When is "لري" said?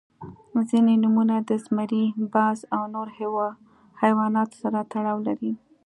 5.27-5.53